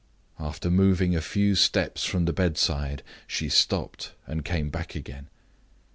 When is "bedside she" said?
2.33-3.49